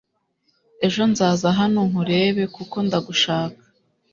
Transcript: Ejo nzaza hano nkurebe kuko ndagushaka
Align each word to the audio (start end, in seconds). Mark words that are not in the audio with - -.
Ejo 0.85 1.03
nzaza 1.11 1.47
hano 1.59 1.79
nkurebe 1.89 2.43
kuko 2.55 2.75
ndagushaka 2.87 3.63